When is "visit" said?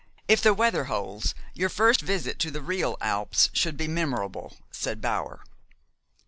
2.01-2.39